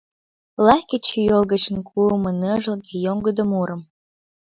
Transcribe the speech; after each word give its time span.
Лай 0.65 0.81
кечыйол 0.89 1.43
гычын 1.51 1.77
куымо 1.87 2.31
Ныжылге, 2.41 2.93
йоҥгыдо 3.05 3.43
мурым. 3.51 3.81